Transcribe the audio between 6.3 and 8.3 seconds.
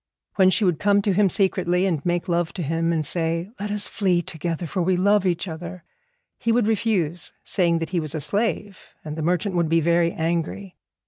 he would refuse, saying that he was a